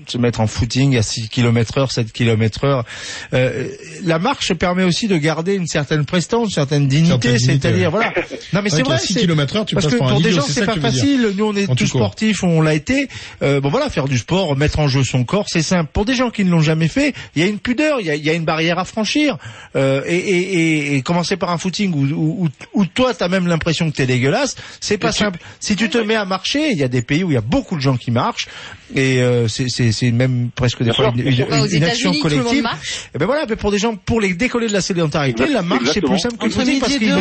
se 0.10 0.18
mettre 0.18 0.40
en 0.42 0.48
footing 0.48 0.98
à 0.98 1.02
6 1.04 1.30
km 1.30 1.78
heure, 1.78 1.92
7 1.92 2.12
km 2.12 2.64
heure. 2.66 2.86
Euh, 3.34 3.68
la 4.04 4.20
marche 4.20 4.54
permet 4.54 4.84
aussi 4.84 5.08
de 5.08 5.18
garder 5.18 5.56
une 5.56 5.68
certaine 5.68 6.06
prestance, 6.06 6.50
une 6.50 6.54
certaine 6.54 6.88
dignité, 6.88 7.38
c'est-à-dire 7.40 7.92
voilà. 7.92 8.14
Non 8.54 8.62
mais 8.62 8.70
c'est 8.70 8.84
vrai, 8.84 9.00
6 9.00 9.14
c'est- 9.14 9.20
km 9.22 9.56
heure, 9.56 9.66
tu 9.66 9.76
parce 9.76 9.86
passes 9.86 9.94
que 9.94 9.98
pour 10.00 10.08
un 10.12 10.20
des 10.20 10.32
gens 10.32 10.42
c'est 10.48 10.66
pas 10.66 10.76
facile. 10.80 11.34
Nous 11.36 11.46
on 11.46 11.56
est 11.56 11.74
tous 11.76 11.88
sportifs, 11.88 12.44
on 12.44 12.62
l'a 12.62 12.74
été. 12.74 13.08
Euh, 13.42 13.60
bon 13.62 13.70
voilà, 13.70 13.90
faire 13.90 14.08
du 14.08 14.18
sport, 14.18 14.56
mettre 14.56 14.80
en 14.80 14.88
jeu 14.88 15.04
son 15.04 15.24
corps, 15.24 15.46
c'est 15.50 15.62
simple. 15.62 15.90
Pour 15.94 16.06
des 16.06 16.16
gens 16.16 16.30
qui 16.30 16.44
ne 16.46 16.50
l'ont 16.52 16.62
jamais 16.62 16.88
fait, 16.88 17.14
il 17.36 17.42
y 17.42 17.46
a 17.46 17.48
une 17.48 17.60
pudeur, 17.60 18.00
il 18.00 18.08
y 18.08 18.10
a, 18.12 18.16
il 18.16 18.24
y 18.24 18.30
a 18.30 18.34
une 18.34 18.46
barrière 18.46 18.80
à 18.80 18.86
franchir. 18.86 19.38
Euh, 19.76 20.02
et, 20.06 20.16
et, 20.18 20.54
et, 20.94 20.96
et 20.96 21.02
commencer 21.02 21.38
par 21.38 21.52
un 21.52 21.58
footing 21.58 21.94
où, 21.94 22.04
où, 22.06 22.46
où, 22.46 22.50
où 22.82 22.86
toi 22.86 23.14
t'as 23.14 23.28
même 23.28 23.48
l'impression 23.48 23.90
que 23.90 23.96
t'es 23.96 24.06
dégueulasse, 24.06 24.56
c'est 24.80 24.98
pas 24.98 25.12
simple. 25.12 25.40
Si 25.60 25.76
tu 25.76 25.90
te 25.90 25.98
mets 25.98 26.16
à 26.16 26.26
marcher, 26.26 26.70
il 26.72 26.78
y 26.78 26.84
a 26.84 26.88
des 26.88 27.02
pays 27.02 27.24
où 27.24 27.32
il 27.32 27.36
y 27.36 27.38
a 27.38 27.42
beaucoup 27.42 27.76
de 27.76 27.82
gens 27.82 27.98
qui 27.98 28.12
marchent 28.12 28.48
et 28.96 29.22
euh, 29.22 29.48
c'est 29.48 29.68
c'est 29.94 30.12
même 30.12 30.50
presque 30.56 30.84
des 30.84 30.92
fois 30.94 31.12
une, 31.16 31.28
une- 31.28 31.84
action 31.84 32.12
collective. 32.22 32.62
marche. 32.64 33.08
Et 33.16 33.18
ben 33.18 33.26
voilà, 33.26 33.46
mais 33.48 33.56
pour 33.56 33.72
des 33.72 33.78
gens, 33.78 33.96
pour 33.96 34.20
les 34.20 34.34
décoller 34.34 34.68
de 34.68 34.74
la 34.74 34.82
sédentarité, 34.82 35.48
la 35.48 35.62
marche 35.62 35.90
c'est 35.94 36.02
plus 36.02 36.20
simple 36.20 36.38
que 36.38 36.46
le 36.46 36.80
parce 36.80 36.98
qu'ils 36.98 37.12
à 37.12 37.16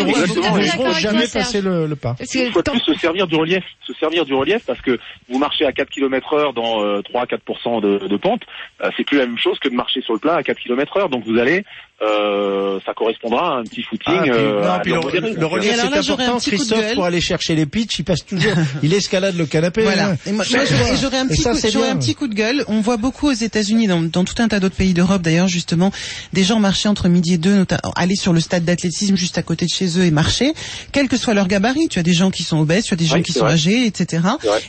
avec 0.50 0.92
jamais 0.98 1.28
passé 1.28 1.60
le, 1.60 1.86
le 1.86 1.96
pas. 1.96 2.16
De 2.18 2.60
tant- 2.62 2.72
plus 2.72 2.80
se 2.80 2.94
servir 2.94 3.26
du 3.26 3.36
relief, 3.36 3.62
se 3.86 3.92
servir 3.94 4.24
du 4.24 4.34
relief 4.34 4.62
parce 4.66 4.80
que 4.80 4.98
vous 5.28 5.38
marchez 5.38 5.64
à 5.64 5.72
4 5.72 5.88
km 5.90 6.34
heure 6.34 6.52
dans 6.52 6.82
euh, 6.84 7.00
3-4% 7.02 7.80
de, 7.82 8.08
de 8.08 8.16
pente, 8.16 8.42
euh, 8.82 8.90
c'est 8.96 9.04
plus 9.04 9.18
la 9.18 9.26
même 9.26 9.38
chose 9.38 9.58
que 9.58 9.68
de 9.68 9.74
marcher 9.74 10.00
sur 10.02 10.14
le 10.14 10.18
plat 10.18 10.36
à 10.36 10.42
4 10.42 10.58
km 10.58 10.96
heure. 10.96 11.08
Donc 11.08 11.24
vous 11.26 11.38
allez, 11.38 11.64
euh, 12.02 12.78
ça 12.84 12.92
correspondra 12.94 13.54
à 13.56 13.58
un 13.60 13.62
petit 13.64 13.82
footing. 13.82 14.14
Ah, 14.16 14.22
puis- 14.22 14.30
euh, 14.32 14.60
non, 14.62 14.70
à 14.70 14.78
puis 14.80 14.92
le, 14.92 15.34
le 15.38 15.46
relief 15.46 15.70
c'est 15.76 15.90
là, 15.90 16.00
j'aurais 16.02 16.24
un 16.24 16.26
important. 16.28 16.38
petit 16.40 16.50
coup 16.50 16.56
de 16.56 16.60
Christophe 16.62 16.80
gueule. 16.80 16.94
pour 16.94 17.04
aller 17.04 17.20
chercher 17.20 17.54
les 17.54 17.66
pitchs, 17.66 17.98
il 18.00 18.04
passe 18.04 18.24
toujours, 18.26 18.52
il 18.82 18.92
escalade 18.92 19.36
le 19.36 19.46
canapé. 19.46 19.82
Voilà. 19.82 20.10
hein. 20.10 20.16
Et 20.26 20.32
moi, 20.32 20.44
moi, 20.50 20.60
j'aurais 21.00 21.18
un 21.18 21.24
Et 21.26 21.28
petit 21.28 21.42
ça, 21.42 21.50
coup, 21.52 21.56
un 21.90 21.96
petit 21.96 22.14
de 22.14 22.34
gueule. 22.34 22.64
On 22.68 22.80
voit 22.80 22.96
beaucoup 22.96 23.28
aux 23.28 23.32
États-Unis, 23.32 23.86
dans, 23.86 24.02
dans 24.02 24.24
tout 24.24 24.34
un 24.38 24.48
tas 24.48 24.60
d'autres 24.60 24.74
pays 24.76 24.94
d'Europe 24.94 25.22
d'ailleurs, 25.22 25.48
justement, 25.48 25.92
des 26.32 26.44
gens 26.44 26.58
marcher 26.60 26.88
entre 26.88 27.08
midi 27.08 27.34
et 27.34 27.38
deux, 27.38 27.64
aller 27.96 28.16
sur 28.16 28.32
le 28.32 28.40
stade 28.40 28.64
d'athlétisme 28.64 29.16
juste 29.16 29.38
à 29.38 29.42
côté 29.42 29.66
de 29.66 29.70
chez 29.70 29.98
eux 29.98 30.04
et 30.04 30.10
marcher, 30.10 30.52
quel 30.92 31.08
que 31.08 31.16
soit 31.16 31.34
leur 31.34 31.48
gabarit. 31.48 31.88
Tu 31.88 31.98
as 31.98 32.02
des 32.02 32.14
gens 32.14 32.30
qui 32.30 32.42
sont 32.42 32.58
obèses, 32.58 32.84
tu 32.84 32.94
as 32.94 32.96
des 32.96 33.04
gens 33.06 33.16
Oui, 33.16 33.22
qui 33.22 33.32
sont 33.32 33.40
vrai. 33.44 33.52
âgés, 33.54 33.86
etc. 33.86 34.22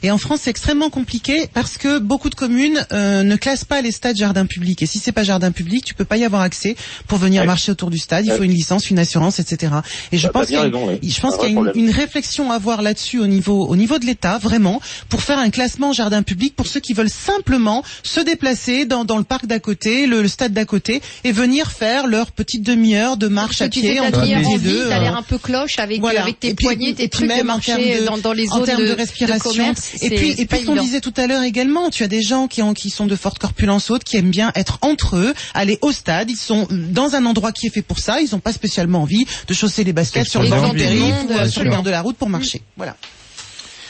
Et 0.04 0.12
en 0.12 0.18
France, 0.18 0.42
c'est 0.44 0.50
extrêmement 0.50 0.90
compliqué 0.90 1.48
parce 1.54 1.78
que 1.78 2.00
beaucoup 2.00 2.30
de 2.30 2.36
communes 2.36 2.86
euh, 2.92 3.24
ne 3.24 3.36
classent 3.36 3.66
pas 3.66 3.82
les 3.82 3.92
stades 3.92 4.18
jardins 4.18 4.46
publics. 4.46 4.82
Et 4.82 4.86
si 4.86 5.00
c'est 5.00 5.12
pas 5.12 5.24
jardin 5.24 5.52
public, 5.52 5.84
tu 5.86 5.94
peux 5.94 6.06
pas 6.06 6.18
y 6.18 6.24
avoir 6.26 6.42
accès 6.42 6.76
pour 7.08 7.18
venir 7.24 7.42
Ouais. 7.42 7.48
marcher 7.48 7.72
autour 7.72 7.90
du 7.90 7.98
stade. 7.98 8.26
Il 8.26 8.32
Ouais. 8.32 8.38
faut 8.38 8.44
une 8.44 8.52
licence, 8.54 8.90
une 8.90 9.00
assurance, 9.00 9.40
etc. 9.40 9.74
Et 10.12 10.18
je 10.18 10.28
Bah, 10.28 10.34
pense 10.34 10.46
qu'il 10.48 10.56
y 10.56 10.60
a 10.60 10.62
raison, 10.62 10.88
oui. 10.88 11.00
je 11.10 11.20
pense 11.22 11.36
qu'il 11.38 11.52
y 11.54 11.58
a 11.58 11.60
une, 11.60 11.72
une 11.76 11.90
réflexion 11.90 12.52
à 12.52 12.56
avoir 12.56 12.82
là-dessus 12.82 13.20
au 13.20 13.28
niveau 13.28 13.66
au 13.68 13.76
niveau 13.76 13.98
de 14.00 14.06
l'État 14.06 14.38
vraiment 14.38 14.82
pour 15.10 15.22
faire 15.22 15.40
un 15.40 15.50
classement 15.50 15.94
jardin 15.94 16.24
public 16.24 16.56
pour 16.56 16.68
ceux 16.68 16.80
qui 16.80 16.94
veulent 16.94 17.10
simplement 17.10 17.84
se 18.04 18.20
déplacer 18.20 18.86
dans, 18.86 19.06
dans 19.06 19.18
le 19.18 19.24
parc 19.24 19.46
d'à 19.48 19.60
côté, 19.60 20.06
le, 20.08 20.22
le 20.22 20.28
stade 20.28 20.54
d'à 20.54 20.66
côté 20.66 21.02
et 21.24 21.32
venir 21.32 21.72
faire 21.72 22.08
leur 22.08 22.32
petite 22.32 22.64
demi-heure 22.64 23.18
de 23.18 23.28
marche 23.28 23.62
à 23.62 23.70
pied 23.70 24.00
entre 24.00 24.24
et 24.24 24.36
envie, 24.36 24.60
deux. 24.60 24.88
t'as 24.90 24.98
euh, 24.98 25.02
l'air 25.02 25.18
un 25.18 25.22
peu 25.24 25.38
cloche 25.38 25.80
avec, 25.80 26.00
voilà. 26.00 26.24
avec 26.24 26.40
tes 26.40 26.54
puis- 26.54 26.66
poignets, 26.66 26.90
et 26.90 26.94
tes 26.96 27.08
puis 27.08 27.10
trucs 27.10 27.30
de 27.30 27.34
même 27.36 27.50
en 27.50 27.60
termes 27.60 27.82
marcher 27.82 28.00
de- 28.02 28.06
dans, 28.06 28.18
dans 28.18 28.34
les 28.34 28.50
en 28.52 28.58
zones 28.58 28.66
termes 28.66 28.82
de, 28.82 28.88
de, 28.88 28.94
respiration. 28.94 29.52
commerce. 29.52 29.92
et 30.02 30.10
puis, 30.10 30.32
et 30.38 30.46
puis, 30.46 30.60
ce 30.60 30.66
qu'on 30.66 30.76
disait 30.76 31.02
tout 31.02 31.14
à 31.18 31.28
l'heure 31.28 31.44
également, 31.44 31.90
tu 31.90 32.04
as 32.04 32.08
des 32.08 32.22
gens 32.22 32.48
qui 32.48 32.62
ont, 32.62 32.74
qui 32.74 32.90
sont 32.90 33.06
de 33.08 33.16
forte 33.16 33.40
corpulence 33.40 33.90
haute, 33.92 34.04
qui 34.04 34.18
aiment 34.18 34.30
bien 34.32 34.52
être 34.56 34.78
entre 34.82 35.16
eux, 35.18 35.34
aller 35.54 35.78
au 35.82 35.92
stade. 35.92 36.30
Ils 36.30 36.36
sont 36.38 36.68
dans 36.70 37.13
un 37.16 37.26
endroit 37.26 37.52
qui 37.52 37.68
est 37.68 37.70
fait 37.70 37.82
pour 37.82 38.00
ça. 38.00 38.22
Ils 38.22 38.30
n'ont 38.32 38.40
pas 38.40 38.54
spécialement 38.54 39.02
envie 39.02 39.26
de 39.48 39.54
chausser 39.54 39.84
les 39.84 39.94
baskets 39.94 40.28
sur 40.28 40.42
le 40.42 40.50
bord 40.50 40.72
ou 40.72 41.32
euh, 41.32 41.48
sur 41.48 41.64
le 41.64 41.70
bord 41.70 41.84
de 41.84 41.90
la 41.92 42.02
route 42.02 42.18
pour 42.18 42.30
marcher. 42.30 42.62
Voilà. 42.78 42.96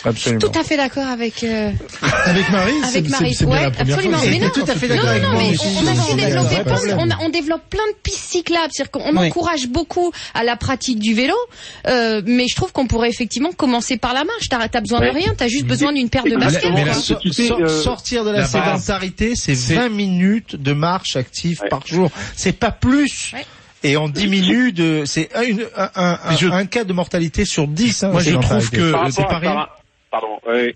Absolument. 0.06 0.40
Tout 0.42 0.60
à 0.60 0.64
fait 0.64 0.78
d'accord 0.78 1.08
avec 1.08 1.44
euh, 1.44 1.72
Avec 2.26 2.50
Marie, 2.50 2.74
c'est 2.84 2.98
avec 2.98 3.10
Marie. 3.10 3.36
bien 3.40 3.48
Ouais, 3.48 3.66
absolument. 3.80 4.18
fois. 4.18 4.30
Mais 4.30 4.40
non, 4.40 4.50
tout 4.50 4.62
à 4.68 4.76
fait 4.76 4.88
non, 4.90 4.96
non, 4.96 5.38
mais 5.38 5.56
on, 5.60 5.84
on 5.84 5.88
a 5.88 5.92
aussi 5.92 6.02
C'est 6.10 6.16
développé 6.16 6.56
pas 6.58 6.64
plein, 6.64 6.74
problème. 6.76 6.98
on, 7.00 7.10
a- 7.12 7.18
on 7.22 7.30
développe 7.30 7.62
plein 7.70 7.88
de 7.92 7.96
pistes 8.04 8.18
cyclables, 8.32 8.68
c'est-à-dire 8.72 8.92
qu'on 8.92 9.18
Oui. 9.18 9.28
encourage 9.28 9.68
beaucoup 9.68 10.12
à 10.34 10.44
la 10.44 10.56
pratique 10.58 11.00
du 11.00 11.14
vélo, 11.14 11.36
euh, 11.88 12.22
mais 12.26 12.48
je 12.50 12.56
trouve 12.56 12.72
qu'on 12.72 12.88
pourrait 12.88 13.10
effectivement 13.10 13.52
commencer 13.52 13.98
par 13.98 14.14
la 14.14 14.24
marche. 14.24 14.50
T'as 14.50 14.60
as 14.74 14.82
besoin 14.82 15.00
de 15.02 15.10
rien, 15.10 15.34
t'as 15.38 15.48
juste 15.48 15.66
besoin 15.66 15.94
d'une 15.94 16.10
paire 16.10 16.24
de 16.24 16.36
baskets. 16.36 16.72
Mais 16.74 16.86
la- 16.86 16.94
So- 16.94 17.18
euh, 17.60 17.82
sortir 17.82 18.24
de 18.26 18.32
la, 18.32 18.40
la 18.40 18.46
sédentarité, 18.46 19.36
c'est 19.36 19.56
c'est- 19.56 19.76
20 19.76 19.90
minutes 19.90 20.56
de 20.56 20.74
marche 20.74 21.16
active 21.16 21.62
Ouais. 21.62 21.70
par 21.70 21.86
jour. 21.88 22.12
C'est 22.36 22.52
pas 22.58 22.72
plus. 22.72 23.32
Ouais. 23.34 23.46
Et 23.86 23.98
on 23.98 24.08
diminue 24.08 24.72
de, 24.72 25.04
c'est 25.06 25.30
un, 25.36 25.42
une- 25.44 25.66
un, 25.76 25.90
un, 25.96 26.20
Mais 26.30 26.38
je- 26.38 26.48
un 26.48 26.66
cas 26.66 26.86
de 26.86 26.94
mortalité 26.94 27.44
sur 27.44 27.68
10. 27.68 28.04
Hein, 28.04 28.10
Moi, 28.12 28.22
je 28.22 28.32
trouve 28.36 28.70
que 28.70 28.94
c'est 29.12 29.24
par, 29.28 29.83
Pardon. 30.14 30.38
ouais. 30.46 30.76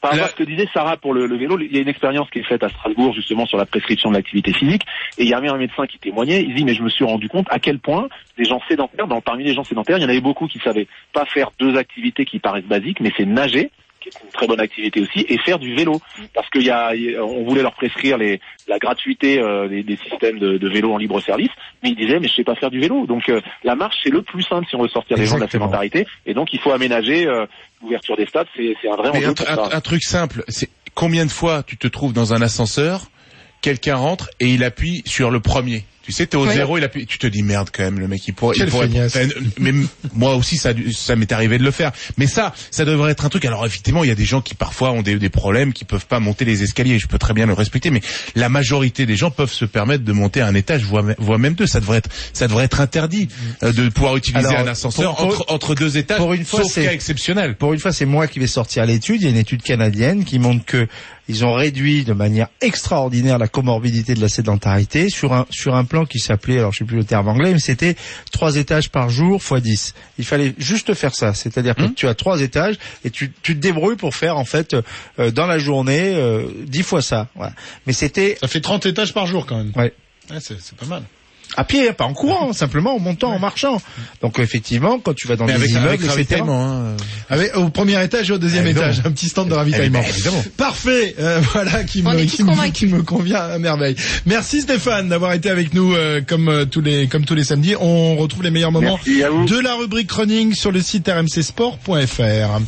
Par 0.00 0.12
rapport 0.12 0.24
à 0.24 0.28
ce 0.28 0.34
que 0.34 0.44
disait 0.44 0.66
Sarah 0.72 0.96
pour 0.96 1.12
le, 1.12 1.26
le 1.26 1.36
vélo, 1.36 1.58
il 1.60 1.70
y 1.70 1.76
a 1.76 1.82
une 1.82 1.88
expérience 1.88 2.30
qui 2.30 2.38
est 2.38 2.42
faite 2.42 2.62
à 2.62 2.70
Strasbourg 2.70 3.12
justement 3.12 3.44
sur 3.44 3.58
la 3.58 3.66
prescription 3.66 4.08
de 4.08 4.14
l'activité 4.14 4.54
physique. 4.54 4.80
Et 5.18 5.24
il 5.24 5.28
y 5.28 5.34
avait 5.34 5.50
un 5.50 5.58
médecin 5.58 5.86
qui 5.86 5.98
témoignait. 5.98 6.42
Il 6.42 6.54
dit 6.54 6.64
mais 6.64 6.72
je 6.72 6.82
me 6.82 6.88
suis 6.88 7.04
rendu 7.04 7.28
compte 7.28 7.46
à 7.50 7.58
quel 7.58 7.80
point 7.80 8.08
les 8.38 8.46
gens 8.46 8.62
sédentaires, 8.66 9.06
dans, 9.06 9.20
parmi 9.20 9.44
les 9.44 9.52
gens 9.52 9.62
sédentaires, 9.62 9.98
il 9.98 10.02
y 10.02 10.06
en 10.06 10.08
avait 10.08 10.22
beaucoup 10.22 10.46
qui 10.46 10.58
savaient 10.60 10.86
pas 11.12 11.26
faire 11.26 11.50
deux 11.58 11.76
activités 11.76 12.24
qui 12.24 12.38
paraissent 12.38 12.64
basiques, 12.64 13.00
mais 13.00 13.12
c'est 13.14 13.26
nager 13.26 13.70
une 14.24 14.30
très 14.30 14.46
bonne 14.46 14.60
activité 14.60 15.00
aussi, 15.00 15.24
et 15.28 15.38
faire 15.38 15.58
du 15.58 15.74
vélo, 15.74 16.00
parce 16.34 16.48
qu'il 16.50 16.62
y 16.62 16.70
a, 16.70 16.92
on 17.22 17.44
voulait 17.44 17.62
leur 17.62 17.74
prescrire 17.74 18.16
les, 18.18 18.40
la 18.66 18.78
gratuité 18.78 19.40
euh, 19.40 19.68
des, 19.68 19.82
des 19.82 19.96
systèmes 19.96 20.38
de, 20.38 20.58
de 20.58 20.68
vélo 20.68 20.92
en 20.92 20.96
libre 20.98 21.20
service, 21.20 21.50
mais 21.82 21.90
ils 21.90 21.96
disaient 21.96 22.18
mais 22.20 22.28
je 22.28 22.34
sais 22.34 22.44
pas 22.44 22.54
faire 22.54 22.70
du 22.70 22.80
vélo, 22.80 23.06
donc 23.06 23.28
euh, 23.28 23.40
la 23.64 23.74
marche 23.74 23.96
c'est 24.02 24.10
le 24.10 24.22
plus 24.22 24.42
simple 24.42 24.66
si 24.68 24.76
on 24.76 24.82
veut 24.82 24.88
sortir 24.88 25.16
les 25.16 25.26
gens 25.26 25.36
de 25.36 25.42
la 25.42 25.48
sédentarité, 25.48 26.06
et 26.26 26.34
donc 26.34 26.52
il 26.52 26.60
faut 26.60 26.72
aménager 26.72 27.26
euh, 27.26 27.46
l'ouverture 27.82 28.16
des 28.16 28.26
stades, 28.26 28.46
c'est 28.56 28.74
c'est 28.82 28.88
un 28.90 28.96
vrai 28.96 29.10
Mais 29.12 29.18
enjeu 29.18 29.28
un, 29.30 29.34
pour 29.34 29.50
un- 29.50 29.70
ça. 29.70 29.76
un 29.76 29.80
truc 29.80 30.02
simple, 30.02 30.44
c'est 30.48 30.68
combien 30.94 31.24
de 31.26 31.30
fois 31.30 31.62
tu 31.62 31.76
te 31.76 31.86
trouves 31.86 32.12
dans 32.12 32.32
un 32.34 32.42
ascenseur, 32.42 33.10
quelqu'un 33.62 33.96
rentre 33.96 34.30
et 34.40 34.46
il 34.48 34.64
appuie 34.64 35.02
sur 35.06 35.30
le 35.30 35.40
premier? 35.40 35.84
Tu 36.08 36.14
sais, 36.14 36.26
t'es 36.26 36.38
au 36.38 36.46
Oui. 36.46 36.54
zéro, 36.54 36.78
il 36.78 36.84
appuie. 36.84 37.04
Tu 37.04 37.18
te 37.18 37.26
dis 37.26 37.42
merde 37.42 37.68
quand 37.70 37.82
même, 37.82 37.98
le 38.00 38.08
mec 38.08 38.26
il 38.26 38.32
pourrait. 38.32 38.56
il 38.56 38.60
Quelle 38.60 38.70
pourrait 38.70 38.88
mais 39.58 39.72
moi 40.14 40.36
aussi, 40.36 40.56
ça, 40.56 40.70
ça 40.96 41.16
m'est 41.16 41.30
arrivé 41.32 41.58
de 41.58 41.62
le 41.64 41.70
faire. 41.70 41.92
Mais 42.16 42.26
ça, 42.26 42.54
ça 42.70 42.86
devrait 42.86 43.12
être 43.12 43.26
un 43.26 43.28
truc. 43.28 43.44
Alors 43.44 43.66
effectivement, 43.66 44.04
il 44.04 44.08
y 44.08 44.10
a 44.10 44.14
des 44.14 44.24
gens 44.24 44.40
qui 44.40 44.54
parfois 44.54 44.90
ont 44.92 45.02
des, 45.02 45.16
des 45.18 45.28
problèmes, 45.28 45.74
qui 45.74 45.84
peuvent 45.84 46.06
pas 46.06 46.18
monter 46.18 46.46
les 46.46 46.62
escaliers. 46.62 46.98
Je 46.98 47.08
peux 47.08 47.18
très 47.18 47.34
bien 47.34 47.44
le 47.44 47.52
respecter, 47.52 47.90
mais 47.90 48.00
la 48.34 48.48
majorité 48.48 49.04
des 49.04 49.16
gens 49.16 49.30
peuvent 49.30 49.52
se 49.52 49.66
permettre 49.66 50.02
de 50.02 50.12
monter 50.12 50.40
un 50.40 50.54
étage, 50.54 50.82
voire, 50.84 51.04
voire 51.18 51.38
même 51.38 51.52
deux. 51.52 51.66
Ça 51.66 51.78
devrait 51.80 51.98
être, 51.98 52.08
ça 52.32 52.48
devrait 52.48 52.64
être 52.64 52.80
interdit 52.80 53.28
euh, 53.62 53.70
de 53.74 53.90
pouvoir 53.90 54.16
utiliser 54.16 54.48
Alors, 54.48 54.60
un 54.60 54.68
ascenseur 54.68 55.14
pour- 55.14 55.28
pour- 55.28 55.40
entre, 55.42 55.52
entre 55.52 55.74
deux 55.74 55.98
étages, 55.98 56.16
pour 56.16 56.32
une 56.32 56.46
fois, 56.46 56.62
sauf 56.62 56.72
c'est- 56.72 56.84
cas 56.84 56.92
exceptionnel. 56.92 57.54
Pour 57.56 57.74
une 57.74 57.80
fois, 57.80 57.92
c'est 57.92 58.06
moi 58.06 58.26
qui 58.28 58.38
vais 58.38 58.46
sortir 58.46 58.86
l'étude. 58.86 59.20
Il 59.20 59.24
y 59.24 59.26
a 59.26 59.30
une 59.30 59.36
étude 59.36 59.62
canadienne 59.62 60.24
qui 60.24 60.38
montre 60.38 60.64
que 60.64 60.88
ils 61.30 61.44
ont 61.44 61.52
réduit 61.52 62.04
de 62.04 62.14
manière 62.14 62.48
extraordinaire 62.62 63.36
la 63.36 63.48
comorbidité 63.48 64.14
de 64.14 64.20
la 64.22 64.30
sédentarité 64.30 65.10
sur 65.10 65.34
un 65.34 65.44
sur 65.50 65.74
un 65.74 65.84
plan 65.84 65.97
qui 66.06 66.18
s'appelait, 66.18 66.58
alors 66.58 66.72
je 66.72 66.78
sais 66.78 66.84
plus 66.84 66.96
le 66.96 67.04
terme 67.04 67.28
anglais, 67.28 67.52
mais 67.52 67.58
c'était 67.58 67.96
trois 68.32 68.56
étages 68.56 68.90
par 68.90 69.10
jour 69.10 69.42
fois 69.42 69.60
10. 69.60 69.94
Il 70.18 70.24
fallait 70.24 70.54
juste 70.58 70.94
faire 70.94 71.14
ça, 71.14 71.34
c'est-à-dire 71.34 71.74
que 71.74 71.86
tu 71.88 72.06
as 72.08 72.14
trois 72.14 72.40
étages 72.40 72.76
et 73.04 73.10
tu, 73.10 73.32
tu 73.42 73.54
te 73.54 73.60
débrouilles 73.60 73.96
pour 73.96 74.14
faire 74.14 74.36
en 74.36 74.44
fait 74.44 74.74
euh, 75.18 75.30
dans 75.30 75.46
la 75.46 75.58
journée 75.58 76.14
euh, 76.14 76.46
10 76.66 76.82
fois 76.82 77.02
ça. 77.02 77.28
Voilà. 77.34 77.52
Mais 77.86 77.92
c'était 77.92 78.38
Ça 78.40 78.48
fait 78.48 78.60
30 78.60 78.86
étages 78.86 79.12
par 79.12 79.26
jour 79.26 79.46
quand 79.46 79.56
même. 79.56 79.72
Ouais. 79.76 79.92
C'est 80.40 80.76
pas 80.76 80.86
mal. 80.86 81.02
À 81.56 81.64
pied, 81.64 81.88
hein, 81.88 81.92
pas 81.92 82.04
en 82.04 82.14
courant, 82.14 82.52
simplement 82.52 82.94
en 82.94 82.98
montant, 82.98 83.32
en 83.32 83.38
marchant. 83.38 83.80
Donc 84.22 84.38
effectivement, 84.38 84.98
quand 84.98 85.14
tu 85.14 85.26
vas 85.28 85.36
dans 85.36 85.46
Mais 85.46 85.54
des 85.54 85.58
avec, 85.58 85.76
avec 85.76 85.80
immeubles, 85.82 85.94
etc. 85.94 86.10
ravitaillement, 86.10 86.62
hein. 86.64 86.96
Avec, 87.30 87.56
au 87.56 87.68
premier 87.68 88.02
étage 88.02 88.30
et 88.30 88.34
au 88.34 88.38
deuxième 88.38 88.66
Évidemment. 88.66 88.92
étage, 88.92 89.02
un 89.04 89.10
petit 89.10 89.28
stand 89.28 89.48
de 89.48 89.54
ravitaillement. 89.54 90.02
Évidemment. 90.02 90.44
Parfait, 90.56 91.14
euh, 91.18 91.40
voilà 91.52 91.84
qui 91.84 92.02
me, 92.02 92.24
qui, 92.24 92.42
me, 92.42 92.48
convaincus. 92.48 92.72
qui 92.72 92.86
me 92.86 93.02
convient 93.02 93.40
à 93.40 93.58
merveille. 93.58 93.96
Merci 94.26 94.62
Stéphane 94.62 95.08
d'avoir 95.08 95.32
été 95.32 95.50
avec 95.50 95.74
nous 95.74 95.94
euh, 95.94 96.20
comme 96.26 96.48
euh, 96.48 96.64
tous 96.64 96.80
les 96.80 97.06
comme 97.08 97.24
tous 97.24 97.34
les 97.34 97.44
samedis. 97.44 97.76
On 97.80 98.16
retrouve 98.16 98.42
les 98.42 98.50
meilleurs 98.50 98.72
moments 98.72 98.98
de 99.06 99.58
la 99.58 99.74
rubrique 99.74 100.10
running 100.12 100.54
sur 100.54 100.72
le 100.72 100.80
site 100.80 101.08
rmcsport.fr. 101.08 102.60